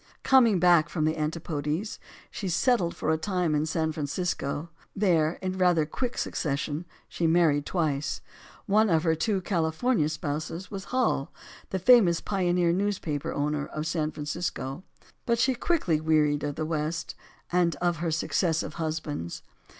[0.23, 1.99] Coming back from the Antipodes,
[2.31, 4.71] she settled for a time in San Francisco.
[4.95, 8.19] There, in rather quick suc cession, she married twice.
[8.65, 11.31] One of her two California spouses was Hull,
[11.69, 14.83] the famous pioneer newspaper owner, of San Francisco.
[15.27, 17.13] But she quickly wearied of the West,
[17.51, 19.43] and of her successive husbands.